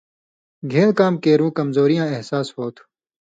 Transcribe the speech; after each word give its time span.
گھِن٘ل 0.71 0.89
کام 0.99 1.13
کیرُوں 1.23 1.51
کمزوری 1.57 1.95
یاں 1.99 2.09
احساس 2.13 2.47
ہو 2.55 2.65
تُھو۔ 2.75 2.83